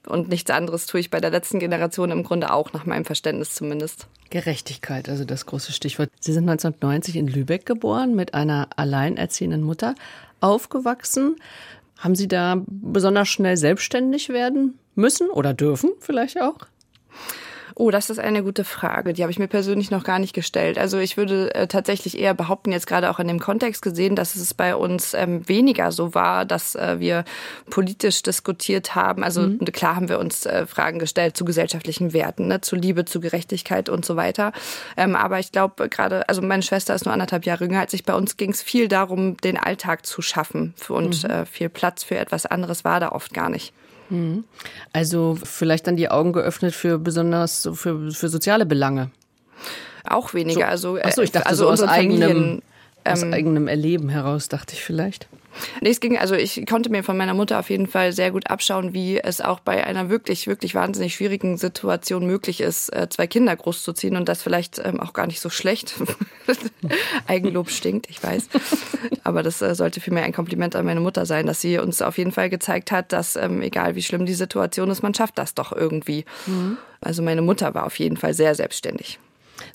[0.05, 3.55] Und nichts anderes tue ich bei der letzten Generation im Grunde auch, nach meinem Verständnis
[3.55, 4.07] zumindest.
[4.29, 6.09] Gerechtigkeit, also das große Stichwort.
[6.19, 9.95] Sie sind 1990 in Lübeck geboren, mit einer alleinerziehenden Mutter
[10.41, 11.37] aufgewachsen.
[11.97, 16.57] Haben Sie da besonders schnell selbstständig werden müssen oder dürfen vielleicht auch?
[17.75, 19.13] Oh, das ist eine gute Frage.
[19.13, 20.77] Die habe ich mir persönlich noch gar nicht gestellt.
[20.77, 24.35] Also ich würde äh, tatsächlich eher behaupten, jetzt gerade auch in dem Kontext gesehen, dass
[24.35, 27.25] es bei uns ähm, weniger so war, dass äh, wir
[27.69, 29.23] politisch diskutiert haben.
[29.23, 29.59] Also mhm.
[29.65, 33.89] klar haben wir uns äh, Fragen gestellt zu gesellschaftlichen Werten, ne, zu Liebe, zu Gerechtigkeit
[33.89, 34.51] und so weiter.
[34.95, 38.03] Ähm, aber ich glaube gerade, also meine Schwester ist nur anderthalb Jahre jünger als ich.
[38.03, 41.29] Bei uns ging es viel darum, den Alltag zu schaffen und mhm.
[41.29, 43.73] äh, viel Platz für etwas anderes war da oft gar nicht.
[44.13, 44.43] Mhm.
[44.93, 49.09] Also vielleicht dann die Augen geöffnet für besonders für, für soziale Belange.
[50.03, 50.77] Auch weniger.
[50.77, 52.61] So, also, achso, ich dachte also so aus eigenem,
[53.03, 55.27] aus ähm, eigenem Erleben heraus, dachte ich vielleicht.
[55.81, 58.49] Nee, es ging, also ich konnte mir von meiner Mutter auf jeden Fall sehr gut
[58.49, 63.27] abschauen, wie es auch bei einer wirklich, wirklich wahnsinnig schwierigen Situation möglich ist, äh, zwei
[63.27, 65.95] Kinder großzuziehen und das vielleicht ähm, auch gar nicht so schlecht.
[67.27, 68.49] Eigenlob stinkt, ich weiß.
[69.23, 72.17] Aber das äh, sollte vielmehr ein Kompliment an meine Mutter sein, dass sie uns auf
[72.17, 75.53] jeden Fall gezeigt hat, dass ähm, egal wie schlimm die Situation ist, man schafft das
[75.53, 76.25] doch irgendwie.
[76.45, 76.77] Mhm.
[77.01, 79.19] Also meine Mutter war auf jeden Fall sehr selbstständig.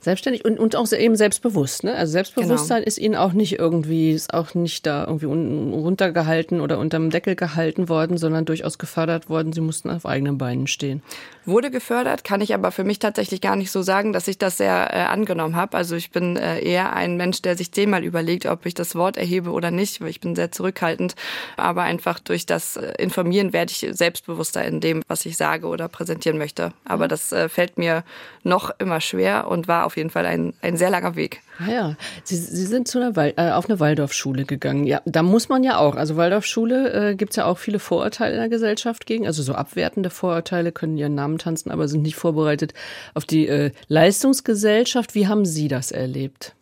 [0.01, 1.85] Selbstständig und, und auch eben selbstbewusst.
[1.85, 1.95] Ne?
[1.95, 2.87] Also Selbstbewusstsein genau.
[2.89, 7.89] ist ihnen auch nicht irgendwie, ist auch nicht da irgendwie runtergehalten oder unterm Deckel gehalten
[7.89, 9.53] worden, sondern durchaus gefördert worden.
[9.53, 11.03] Sie mussten auf eigenen Beinen stehen
[11.49, 14.59] wurde gefördert, kann ich aber für mich tatsächlich gar nicht so sagen, dass ich das
[14.59, 15.77] sehr äh, angenommen habe.
[15.77, 19.17] Also ich bin äh, eher ein Mensch, der sich zehnmal überlegt, ob ich das Wort
[19.17, 21.15] erhebe oder nicht, ich bin sehr zurückhaltend.
[21.57, 25.89] Aber einfach durch das äh, Informieren werde ich selbstbewusster in dem, was ich sage oder
[25.89, 26.73] präsentieren möchte.
[26.85, 27.09] Aber mhm.
[27.09, 28.05] das äh, fällt mir
[28.45, 31.43] noch immer schwer und war auf jeden Fall ein, ein sehr langer Weg.
[31.59, 34.85] Ah ja, Sie, Sie sind zu einer Wal äh, auf eine Waldorfschule gegangen.
[34.85, 35.97] Ja, da muss man ja auch.
[35.97, 39.27] Also Waldorfschule äh, gibt es ja auch viele Vorurteile in der Gesellschaft gegen.
[39.27, 42.75] Also so abwertende Vorurteile können ihren Namen tanzen, aber sind nicht vorbereitet
[43.15, 45.15] auf die äh, Leistungsgesellschaft.
[45.15, 46.55] Wie haben Sie das erlebt?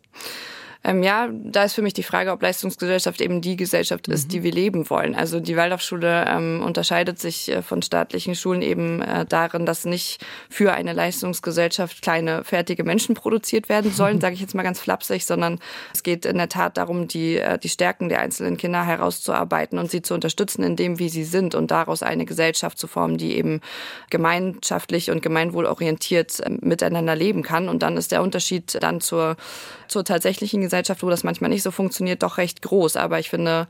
[0.87, 4.29] Ähm, ja, da ist für mich die Frage, ob Leistungsgesellschaft eben die Gesellschaft ist, mhm.
[4.29, 5.15] die wir leben wollen.
[5.15, 10.25] Also die Waldorfschule ähm, unterscheidet sich äh, von staatlichen Schulen eben äh, darin, dass nicht
[10.49, 15.25] für eine Leistungsgesellschaft kleine fertige Menschen produziert werden sollen, sage ich jetzt mal ganz flapsig,
[15.25, 15.59] sondern
[15.93, 19.91] es geht in der Tat darum, die, äh, die Stärken der einzelnen Kinder herauszuarbeiten und
[19.91, 23.35] sie zu unterstützen in dem, wie sie sind und daraus eine Gesellschaft zu formen, die
[23.35, 23.59] eben
[24.09, 27.67] gemeinschaftlich und gemeinwohlorientiert äh, miteinander leben kann.
[27.67, 29.35] Und dann ist der Unterschied dann zur,
[29.89, 32.95] zur tatsächlichen Gesellschaft Gesellschaft, wo das manchmal nicht so funktioniert, doch recht groß.
[32.95, 33.67] Aber ich finde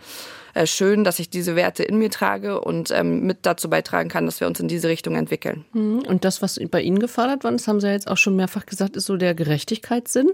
[0.54, 4.26] äh, schön, dass ich diese Werte in mir trage und ähm, mit dazu beitragen kann,
[4.26, 5.66] dass wir uns in diese Richtung entwickeln.
[5.74, 6.00] Mhm.
[6.00, 8.66] Und das, was bei Ihnen gefordert worden das haben Sie ja jetzt auch schon mehrfach
[8.66, 10.32] gesagt, ist so der Gerechtigkeitssinn.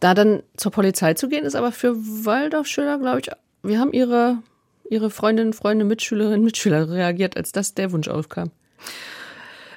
[0.00, 3.30] Da dann zur Polizei zu gehen, ist aber für Waldorfschüler, glaube ich,
[3.62, 4.38] wir haben Ihre,
[4.88, 8.50] Ihre Freundinnen, Freunde, Mitschülerinnen, Mitschüler reagiert, als das der Wunsch aufkam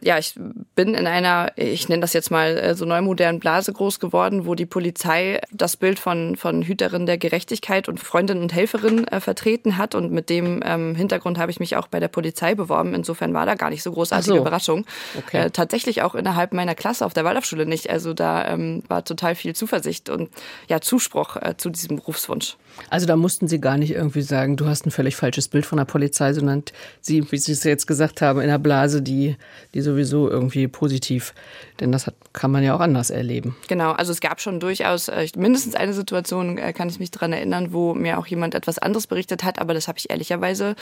[0.04, 0.36] ja, ich
[0.76, 4.56] bin in einer, ich nenne das jetzt mal äh, so neumodernen Blase groß geworden, wo
[4.56, 9.78] die Polizei das Bild von, von Hüterin der Gerechtigkeit und Freundin und Helferin äh, vertreten
[9.78, 9.96] hat.
[9.96, 12.94] Und mit dem ähm, Hintergrund habe ich mich auch bei der Polizei beworben.
[12.94, 14.42] Insofern war da gar nicht so großartige so.
[14.42, 14.86] Überraschung.
[15.18, 15.46] Okay.
[15.46, 17.90] Äh, tatsächlich auch innerhalb meiner Klasse auf der Waldorfschule nicht.
[17.90, 20.30] Also da ähm, war total viel Zuversicht und
[20.68, 22.58] ja, Zuspruch äh, zu diesem Berufswunsch.
[22.90, 25.78] Also da mussten Sie gar nicht irgendwie sagen, du hast ein völlig falsches Bild von
[25.78, 26.64] der Polizei, sondern
[27.02, 29.38] Sie, wie Sie es jetzt gesagt haben, in der Blase, die,
[29.74, 31.34] die so sowieso irgendwie positiv,
[31.80, 33.56] denn das hat, kann man ja auch anders erleben.
[33.68, 37.34] Genau, also es gab schon durchaus äh, mindestens eine Situation, äh, kann ich mich daran
[37.34, 40.76] erinnern, wo mir auch jemand etwas anderes berichtet hat, aber das habe ich ehrlicherweise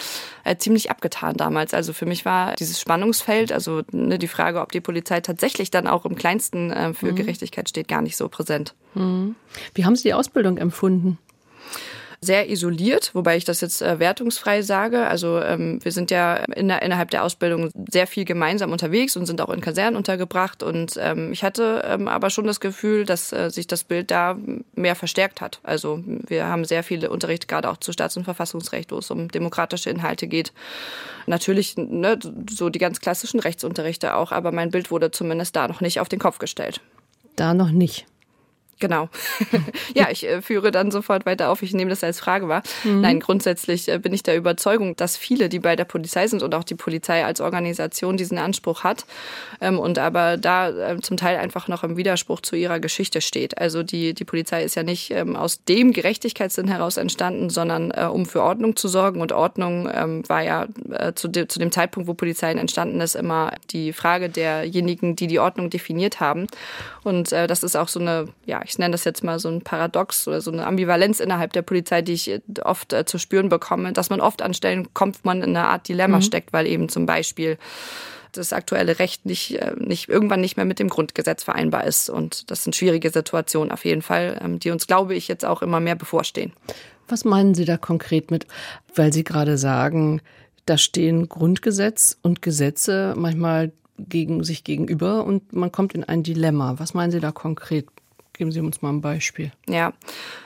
[0.43, 1.73] äh, ziemlich abgetan damals.
[1.73, 5.87] Also für mich war dieses Spannungsfeld, also ne, die Frage, ob die Polizei tatsächlich dann
[5.87, 7.15] auch im kleinsten äh, für mhm.
[7.15, 8.73] Gerechtigkeit steht, gar nicht so präsent.
[8.93, 9.35] Mhm.
[9.75, 11.17] Wie haben Sie die Ausbildung empfunden?
[12.23, 15.07] Sehr isoliert, wobei ich das jetzt äh, wertungsfrei sage.
[15.07, 19.25] Also ähm, wir sind ja in der, innerhalb der Ausbildung sehr viel gemeinsam unterwegs und
[19.25, 20.61] sind auch in Kasernen untergebracht.
[20.61, 24.37] Und ähm, ich hatte ähm, aber schon das Gefühl, dass äh, sich das Bild da
[24.75, 25.59] mehr verstärkt hat.
[25.63, 29.29] Also wir haben sehr viele Unterrichte, gerade auch zu Staats- und Verfassungsrecht, wo es um
[29.29, 30.53] demokratische Inhalte geht.
[31.25, 35.81] Natürlich ne, so die ganz klassischen Rechtsunterrichte auch, aber mein Bild wurde zumindest da noch
[35.81, 36.81] nicht auf den Kopf gestellt.
[37.35, 38.05] Da noch nicht.
[38.81, 39.09] Genau.
[39.95, 41.61] ja, ich äh, führe dann sofort weiter auf.
[41.61, 42.63] Ich nehme das als Frage wahr.
[42.83, 43.01] Mhm.
[43.01, 46.53] Nein, grundsätzlich äh, bin ich der Überzeugung, dass viele, die bei der Polizei sind und
[46.55, 49.05] auch die Polizei als Organisation diesen Anspruch hat
[49.61, 53.59] ähm, und aber da äh, zum Teil einfach noch im Widerspruch zu ihrer Geschichte steht.
[53.59, 58.05] Also die, die Polizei ist ja nicht ähm, aus dem Gerechtigkeitssinn heraus entstanden, sondern äh,
[58.05, 59.21] um für Ordnung zu sorgen.
[59.21, 63.15] Und Ordnung ähm, war ja äh, zu, de zu dem Zeitpunkt, wo Polizei entstanden ist,
[63.15, 66.47] immer die Frage derjenigen, die die Ordnung definiert haben.
[67.03, 69.61] Und äh, das ist auch so eine, ja, ich nenne das jetzt mal so ein
[69.61, 73.49] Paradox oder so eine Ambivalenz innerhalb der Polizei, die ich äh, oft äh, zu spüren
[73.49, 76.23] bekomme, dass man oft an Stellen kommt, man in einer Art Dilemma mhm.
[76.23, 77.57] steckt, weil eben zum Beispiel
[78.31, 82.09] das aktuelle Recht nicht, äh, nicht irgendwann nicht mehr mit dem Grundgesetz vereinbar ist.
[82.09, 85.61] Und das sind schwierige Situationen auf jeden Fall, ähm, die uns, glaube ich, jetzt auch
[85.61, 86.53] immer mehr bevorstehen.
[87.07, 88.47] Was meinen Sie da konkret mit,
[88.95, 90.21] weil Sie gerade sagen,
[90.65, 96.75] da stehen Grundgesetz und Gesetze manchmal gegen sich gegenüber und man kommt in ein Dilemma.
[96.77, 97.87] Was meinen Sie da konkret?
[98.41, 99.51] Geben Sie uns mal ein Beispiel.
[99.69, 99.93] Ja,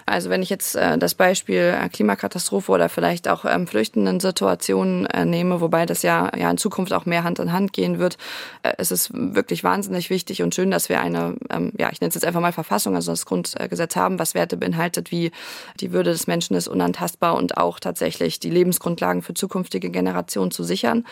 [0.06, 5.06] also wenn ich jetzt äh, das Beispiel äh, Klimakatastrophe oder vielleicht auch ähm, flüchtenden Situationen
[5.06, 8.18] äh, nehme, wobei das ja, ja in Zukunft auch mehr Hand in Hand gehen wird,
[8.64, 12.10] äh, es ist wirklich wahnsinnig wichtig und schön, dass wir eine, ähm, ja, ich nenne
[12.10, 15.32] es jetzt einfach mal Verfassung, also das Grundgesetz haben, was Werte beinhaltet, wie
[15.80, 20.66] die Würde des Menschen ist unantastbar und auch tatsächlich die Lebensgrundlagen für zukünftige Generationen zu
[20.66, 21.06] sichern.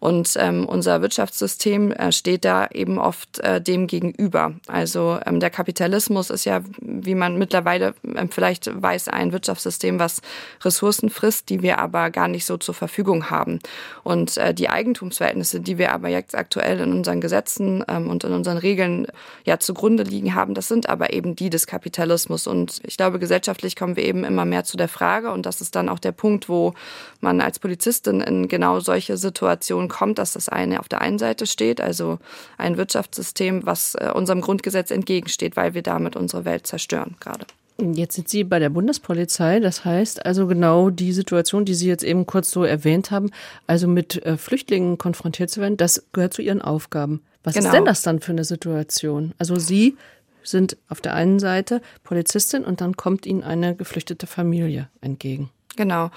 [0.00, 4.52] Und ähm, unser Wirtschaftssystem äh, steht da eben oft äh, dem gegenüber.
[4.66, 9.98] Also ähm, der Kapitalismus Kapitalismus ist ja, wie man mittlerweile ähm, vielleicht weiß, ein Wirtschaftssystem,
[9.98, 10.20] was
[10.62, 13.58] Ressourcen frisst, die wir aber gar nicht so zur Verfügung haben.
[14.02, 18.32] Und äh, die Eigentumsverhältnisse, die wir aber jetzt aktuell in unseren Gesetzen ähm, und in
[18.32, 19.06] unseren Regeln
[19.44, 22.46] ja zugrunde liegen haben, das sind aber eben die des Kapitalismus.
[22.46, 25.74] Und ich glaube, gesellschaftlich kommen wir eben immer mehr zu der Frage, und das ist
[25.76, 26.74] dann auch der Punkt, wo
[27.20, 31.46] man als Polizistin in genau solche Situationen kommt, dass das eine auf der einen Seite
[31.46, 32.18] steht, also
[32.58, 37.46] ein Wirtschaftssystem, was äh, unserem Grundgesetz entgegensteht, weil wir damit unsere Welt zerstören gerade.
[37.80, 42.04] Jetzt sind Sie bei der Bundespolizei, das heißt also genau die Situation, die Sie jetzt
[42.04, 43.30] eben kurz so erwähnt haben,
[43.66, 47.22] also mit äh, Flüchtlingen konfrontiert zu werden, das gehört zu Ihren Aufgaben.
[47.42, 47.66] Was genau.
[47.66, 49.34] ist denn das dann für eine Situation?
[49.38, 49.96] Also Sie
[50.44, 55.50] sind auf der einen Seite Polizistin und dann kommt Ihnen eine geflüchtete Familie entgegen.
[55.76, 56.10] Genau.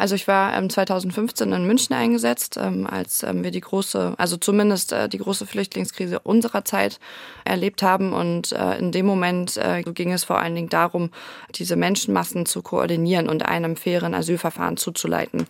[0.00, 4.38] Also ich war ähm, 2015 in München eingesetzt, ähm, als ähm, wir die große, also
[4.38, 6.98] zumindest äh, die große Flüchtlingskrise unserer Zeit
[7.44, 8.14] erlebt haben.
[8.14, 11.10] Und äh, in dem Moment äh, ging es vor allen Dingen darum,
[11.54, 15.46] diese Menschenmassen zu koordinieren und einem fairen Asylverfahren zuzuleiten.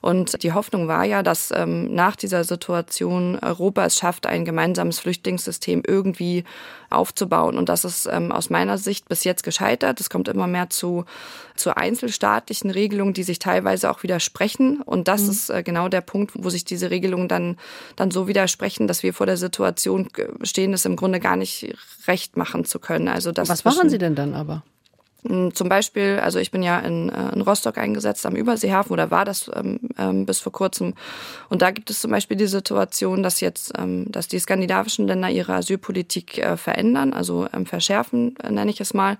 [0.00, 4.98] Und die Hoffnung war ja, dass ähm, nach dieser Situation Europa es schafft, ein gemeinsames
[4.98, 6.42] Flüchtlingssystem irgendwie
[6.92, 7.58] aufzubauen.
[7.58, 10.00] Und das ist ähm, aus meiner Sicht bis jetzt gescheitert.
[10.00, 11.04] Es kommt immer mehr zu,
[11.56, 14.80] zu einzelstaatlichen Regelungen, die sich teilweise auch widersprechen.
[14.82, 15.30] Und das mhm.
[15.30, 17.56] ist äh, genau der Punkt, wo sich diese Regelungen dann,
[17.96, 20.08] dann so widersprechen, dass wir vor der Situation
[20.42, 21.74] stehen, es im Grunde gar nicht
[22.06, 23.08] recht machen zu können.
[23.08, 24.62] Also das Was machen Sie denn dann aber?
[25.26, 29.10] Hm, zum Beispiel, also ich bin ja in, äh, in Rostock eingesetzt am Überseehafen oder
[29.10, 30.94] war das ähm, ähm, bis vor kurzem.
[31.48, 35.30] Und da gibt es zum Beispiel die Situation, dass jetzt, ähm, dass die skandinavischen Länder
[35.30, 39.16] ihre Asylpolitik äh, verändern, also ähm, verschärfen, äh, nenne ich es mal.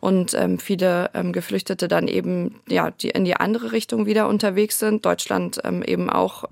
[0.00, 4.78] Und ähm, viele ähm, Geflüchtete dann eben ja die in die andere Richtung wieder unterwegs
[4.78, 5.04] sind.
[5.06, 6.44] Deutschland eben auch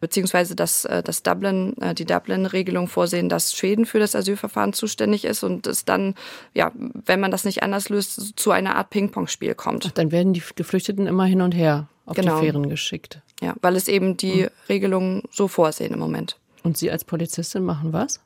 [0.00, 5.24] beziehungsweise dass äh, das Dublin, äh, die Dublin-Regelung vorsehen, dass Schweden für das Asylverfahren zuständig
[5.24, 6.14] ist und es dann,
[6.54, 9.86] ja, wenn man das nicht anders löst, zu einer Art Ping-Pong-Spiel kommt.
[9.86, 12.40] Ach, dann werden die Geflüchteten immer hin und her auf genau.
[12.40, 13.20] die Fähren geschickt.
[13.40, 14.48] Ja, weil es eben die mhm.
[14.68, 16.38] Regelungen so vorsehen im Moment.
[16.62, 18.20] Und Sie als Polizistin machen was?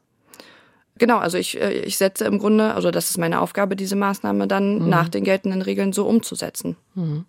[0.98, 4.46] Genau, also ich, äh, ich setze im Grunde, also das ist meine Aufgabe, diese Maßnahme
[4.46, 4.88] dann mhm.
[4.88, 6.76] nach den geltenden Regeln so umzusetzen.
[6.94, 7.24] Mhm.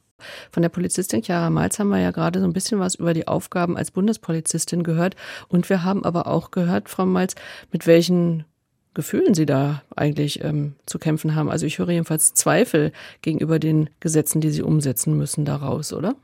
[0.51, 3.27] Von der Polizistin Chiara Malz haben wir ja gerade so ein bisschen was über die
[3.27, 5.15] Aufgaben als Bundespolizistin gehört.
[5.47, 7.35] Und wir haben aber auch gehört, Frau Malz,
[7.71, 8.45] mit welchen
[8.93, 11.49] Gefühlen Sie da eigentlich ähm, zu kämpfen haben.
[11.49, 12.91] Also ich höre jedenfalls Zweifel
[13.23, 16.15] gegenüber den Gesetzen, die Sie umsetzen müssen, daraus, oder?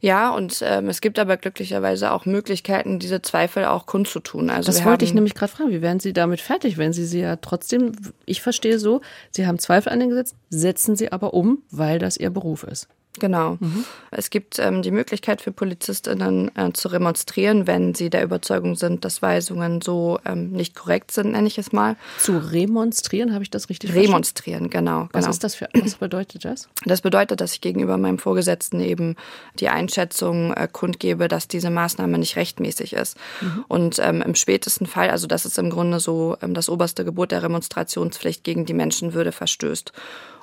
[0.00, 4.50] Ja, und ähm, es gibt aber glücklicherweise auch Möglichkeiten, diese Zweifel auch kundzutun.
[4.50, 5.70] Also das wollte ich nämlich gerade fragen.
[5.70, 7.92] Wie werden Sie damit fertig, wenn Sie sie ja trotzdem,
[8.26, 12.18] ich verstehe so, Sie haben Zweifel an den Gesetzen, setzen sie aber um, weil das
[12.18, 12.88] Ihr Beruf ist.
[13.18, 13.56] Genau.
[13.60, 13.84] Mhm.
[14.10, 19.04] Es gibt ähm, die Möglichkeit für Polizistinnen äh, zu remonstrieren, wenn sie der Überzeugung sind,
[19.04, 21.96] dass Weisungen so ähm, nicht korrekt sind, nenne ich es mal.
[22.18, 25.08] Zu remonstrieren, habe ich das richtig Remonstrieren, genau.
[25.12, 25.30] Was genau.
[25.30, 26.68] ist das für, was bedeutet das?
[26.84, 29.16] Das bedeutet, dass ich gegenüber meinem Vorgesetzten eben
[29.58, 33.16] die Einschätzung äh, kundgebe, dass diese Maßnahme nicht rechtmäßig ist.
[33.40, 33.64] Mhm.
[33.68, 37.32] Und ähm, im spätesten Fall, also das ist im Grunde so ähm, das oberste Gebot
[37.32, 39.92] der Remonstrationspflicht gegen die Menschenwürde verstößt.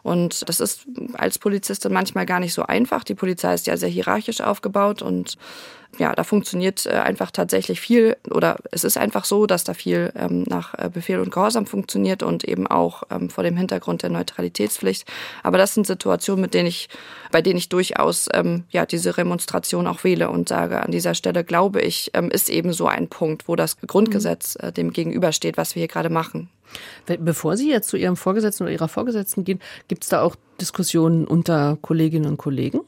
[0.03, 3.03] Und das ist als Polizistin manchmal gar nicht so einfach.
[3.03, 5.37] Die Polizei ist ja sehr hierarchisch aufgebaut und
[5.97, 10.11] ja, da funktioniert äh, einfach tatsächlich viel oder es ist einfach so, dass da viel
[10.15, 14.09] ähm, nach äh, Befehl und Gehorsam funktioniert und eben auch ähm, vor dem Hintergrund der
[14.09, 15.07] Neutralitätspflicht.
[15.43, 16.89] Aber das sind Situationen, mit denen ich,
[17.31, 21.43] bei denen ich durchaus ähm, ja diese Remonstration auch wähle und sage, an dieser Stelle
[21.43, 25.75] glaube ich, ähm, ist eben so ein Punkt, wo das Grundgesetz äh, dem gegenübersteht, was
[25.75, 26.49] wir hier gerade machen.
[27.05, 31.25] Bevor Sie jetzt zu Ihrem Vorgesetzten oder Ihrer Vorgesetzten gehen, gibt es da auch Diskussionen
[31.25, 32.81] unter Kolleginnen und Kollegen?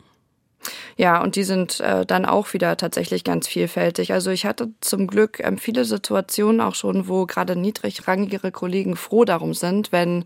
[0.97, 4.13] Ja, und die sind äh, dann auch wieder tatsächlich ganz vielfältig.
[4.13, 9.25] Also ich hatte zum Glück ähm, viele Situationen auch schon, wo gerade niedrigrangigere Kollegen froh
[9.25, 10.23] darum sind, wenn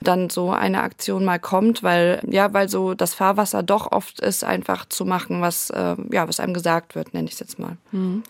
[0.00, 4.42] dann so eine Aktion mal kommt, weil ja, weil so das Fahrwasser doch oft ist,
[4.42, 7.76] einfach zu machen, was äh, ja, was einem gesagt wird, nenne ich es jetzt mal.
[7.92, 8.24] Mhm.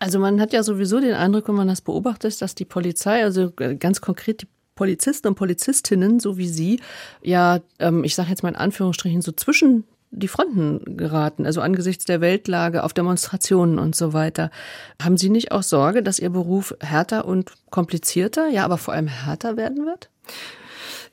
[0.00, 3.52] Also man hat ja sowieso den Eindruck, wenn man das beobachtet, dass die Polizei, also
[3.60, 6.80] äh, ganz konkret die Polizisten und Polizistinnen, so wie Sie,
[7.22, 12.04] ja, ähm, ich sage jetzt mal in Anführungsstrichen, so zwischen die Fronten geraten, also angesichts
[12.04, 14.50] der Weltlage, auf Demonstrationen und so weiter.
[15.02, 19.08] Haben Sie nicht auch Sorge, dass Ihr Beruf härter und komplizierter, ja, aber vor allem
[19.08, 20.10] härter werden wird?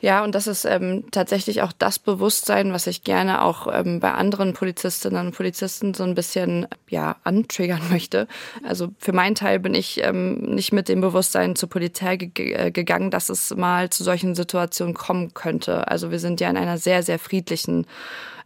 [0.02, 4.14] Ja, und das ist ähm, tatsächlich auch das Bewusstsein, was ich gerne auch ähm, bei
[4.14, 8.28] anderen Polizistinnen und Polizisten so ein bisschen ja antriggern möchte.
[8.64, 12.72] Also für meinen Teil bin ich ähm, nicht mit dem Bewusstsein zur Polizei ge äh,
[12.72, 15.90] gegangen, dass es mal zu solchen Situationen kommen könnte.
[15.90, 17.86] Also wir sind ja in einer sehr, sehr friedlichen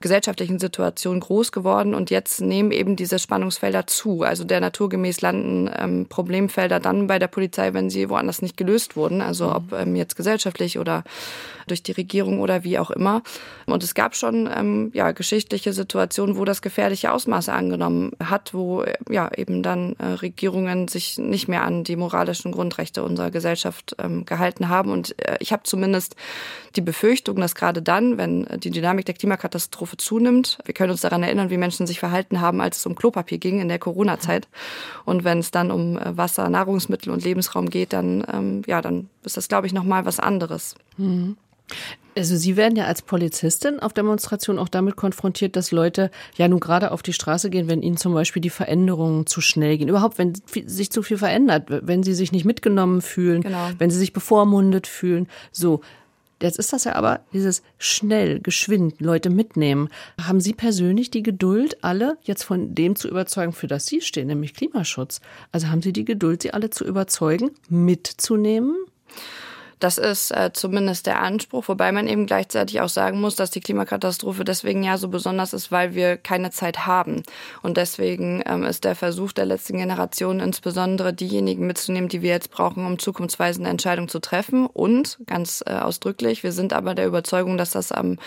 [0.04, 4.24] gesellschaftlichen Situation groß geworden und jetzt nehmen eben diese Spannungsfelder zu.
[4.24, 8.98] Also der naturgemäß landen ähm, Problemfelder dann bei der Polizei, wenn sie woanders nicht gelöst
[8.98, 9.22] wurden.
[9.22, 11.06] Also ob ähm, jetzt gesellschaftlich oder
[11.68, 13.24] durch die Regierung oder wie auch immer.
[13.66, 18.84] Und es gab schon ähm, ja, geschichtliche Situationen, wo das gefährliche Ausmaße angenommen hat, wo
[19.10, 24.26] ja eben dann äh, Regierungen sich nicht mehr an die moralischen Grundrechte unserer Gesellschaft ähm,
[24.26, 24.92] gehalten haben.
[24.92, 26.18] Und äh, ich habe zumindest
[26.76, 31.24] die Befürchtung, dass gerade dann, wenn die Dynamik der Klimakatastrophe zunimmt, wir können uns daran
[31.24, 34.48] erinnern, wie Menschen sich verhalten haben, als es um Klopapier ging in der Corona-Zeit.
[35.06, 39.10] Und wenn es dann um äh, Wasser, Nahrungsmittel und Lebensraum geht, dann, ähm, ja, dann
[39.24, 40.76] ist das, glaube ich, nochmal was anderes.
[40.98, 41.38] Mhm.
[42.16, 46.60] Also Sie werden ja als Polizistin auf Demonstrationen auch damit konfrontiert, dass Leute ja nun
[46.60, 49.90] gerade auf die Straße gehen, wenn ihnen zum Beispiel die Veränderungen zu schnell gehen.
[49.90, 53.70] Überhaupt, wenn sich zu viel verändert, wenn sie sich nicht mitgenommen fühlen, genau.
[53.80, 55.28] wenn sie sich bevormundet fühlen.
[55.52, 55.82] So.
[56.44, 59.88] Jetzt ist das ja aber dieses schnell, geschwind, Leute mitnehmen.
[60.22, 64.28] Haben Sie persönlich die Geduld, alle jetzt von dem zu überzeugen, für das Sie stehen,
[64.28, 65.22] nämlich Klimaschutz?
[65.54, 68.76] Also haben Sie die Geduld, sie alle zu überzeugen, mitzunehmen?
[69.80, 73.62] Das ist äh, zumindest der Anspruch, wobei man eben gleichzeitig auch sagen muss, dass die
[73.62, 77.24] Klimakatastrophe deswegen ja so besonders ist, weil wir keine Zeit haben.
[77.62, 82.52] Und deswegen ähm, ist der Versuch der letzten Generation insbesondere diejenigen mitzunehmen, die wir jetzt
[82.52, 84.66] brauchen, um zukunftsweisende Entscheidungen zu treffen.
[84.66, 88.18] Und ganz äh, ausdrücklich, wir sind aber der Überzeugung, dass das am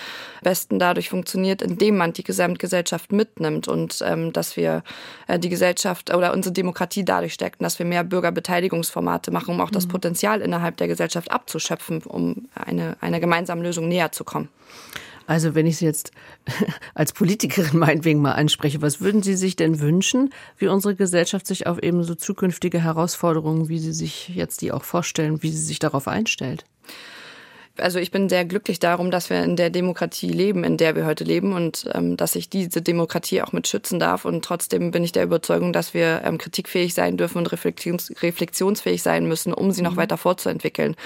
[0.42, 4.82] besten dadurch funktioniert, indem man die Gesamtgesellschaft mitnimmt und ähm, dass wir
[5.26, 9.70] äh, die Gesellschaft oder unsere Demokratie dadurch stärken, dass wir mehr Bürgerbeteiligungsformate machen, um auch
[9.70, 9.90] das mhm.
[9.90, 14.48] Potenzial innerhalb der Gesellschaft abzuschöpfen, um eine, einer gemeinsamen Lösung näher zu kommen.
[15.28, 16.12] Also wenn ich Sie jetzt
[16.94, 21.66] als Politikerin meinetwegen mal anspreche, was würden Sie sich denn wünschen, wie unsere Gesellschaft sich
[21.66, 25.78] auf eben so zukünftige Herausforderungen, wie Sie sich jetzt die auch vorstellen, wie sie sich
[25.78, 26.64] darauf einstellt?
[27.78, 31.06] Also ich bin sehr glücklich darum, dass wir in der Demokratie leben, in der wir
[31.06, 34.24] heute leben und ähm, dass ich diese Demokratie auch mit schützen darf.
[34.24, 39.02] Und trotzdem bin ich der Überzeugung, dass wir ähm, kritikfähig sein dürfen und reflektions reflexionsfähig
[39.02, 39.96] sein müssen, um sie noch mhm.
[39.98, 40.96] weiter fortzuentwickeln.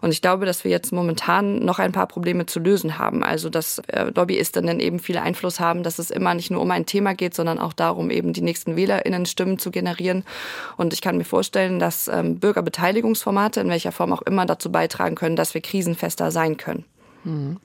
[0.00, 3.22] Und ich glaube, dass wir jetzt momentan noch ein paar Probleme zu lösen haben.
[3.22, 6.86] Also dass äh, Lobbyistinnen eben viel Einfluss haben, dass es immer nicht nur um ein
[6.86, 10.24] Thema geht, sondern auch darum, eben die nächsten WählerInnen Stimmen zu generieren.
[10.76, 15.14] Und ich kann mir vorstellen, dass ähm, Bürgerbeteiligungsformate, in welcher Form auch immer, dazu beitragen
[15.14, 16.84] können, dass wir krisenfest da sein können.
[17.24, 17.58] Mhm.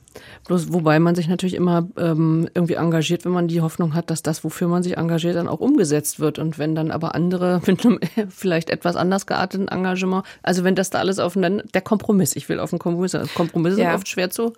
[0.48, 4.22] Bloß wobei man sich natürlich immer ähm, irgendwie engagiert, wenn man die Hoffnung hat, dass
[4.24, 6.40] das, wofür man sich engagiert, dann auch umgesetzt wird.
[6.40, 10.90] Und wenn dann aber andere mit einem vielleicht etwas anders gearteten Engagement, also wenn das
[10.90, 13.92] da alles aufeinander, der Kompromiss, ich will auf den Kompromiss, Kompromisse ja.
[13.92, 14.54] sind oft schwer zu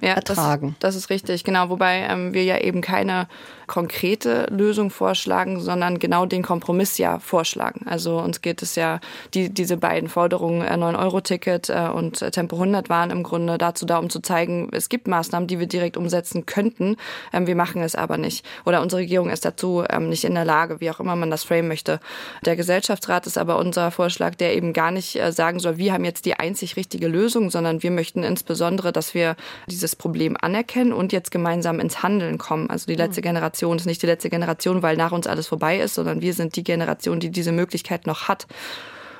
[0.00, 0.76] ja, ertragen.
[0.80, 1.70] Das, das, ist richtig, genau.
[1.70, 3.26] Wobei ähm, wir ja eben keine
[3.66, 7.86] konkrete Lösung vorschlagen, sondern genau den Kompromiss ja vorschlagen.
[7.86, 9.00] Also uns geht es ja,
[9.32, 13.86] die, diese beiden Forderungen, äh, 9-Euro-Ticket äh, und äh, Tempo 100 waren im Grunde dazu
[13.86, 16.96] da, um zu zeigen, es gibt Maßnahmen, die wir direkt umsetzen könnten.
[17.32, 18.44] Ähm, wir machen es aber nicht.
[18.64, 21.44] Oder unsere Regierung ist dazu ähm, nicht in der Lage, wie auch immer man das
[21.44, 22.00] frame möchte.
[22.44, 26.04] Der Gesellschaftsrat ist aber unser Vorschlag, der eben gar nicht äh, sagen soll, wir haben
[26.04, 29.36] jetzt die einzig richtige Lösung, sondern wir möchten insbesondere, dass wir
[29.68, 32.68] dieses Problem anerkennen und jetzt gemeinsam ins Handeln kommen.
[32.70, 33.24] Also die letzte mhm.
[33.24, 36.34] Generation Generation ist nicht die letzte Generation, weil nach uns alles vorbei ist, sondern wir
[36.34, 38.46] sind die Generation, die diese Möglichkeit noch hat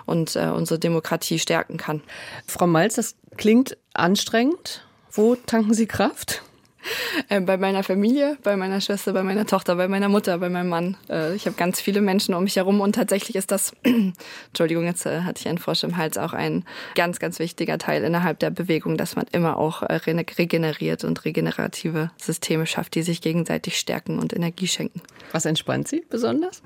[0.06, 2.02] und äh, unsere Demokratie stärken kann.
[2.46, 4.86] Frau Malz, das klingt anstrengend.
[5.10, 6.42] Wo tanken Sie Kraft?
[7.28, 10.68] Äh, bei meiner Familie, bei meiner Schwester, bei meiner Tochter, bei meiner Mutter, bei meinem
[10.68, 10.96] Mann.
[11.08, 13.72] Äh, ich habe ganz viele Menschen um mich herum und tatsächlich ist das,
[14.48, 16.64] Entschuldigung, jetzt äh, hatte ich einen Frosch im Hals, auch ein
[16.96, 22.66] ganz, ganz wichtiger Teil innerhalb der Bewegung, dass man immer auch regeneriert und regenerative Systeme
[22.66, 25.00] schafft, die sich gegenseitig stärken und Energie schenken.
[25.32, 26.62] Was entspannt Sie besonders?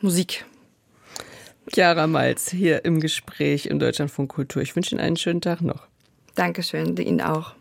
[0.00, 0.44] Musik.
[1.72, 4.62] Chiara Malz hier im Gespräch im Deutschlandfunk Kultur.
[4.62, 5.86] Ich wünsche Ihnen einen schönen Tag noch.
[6.34, 7.57] Dankeschön, Ihnen auch.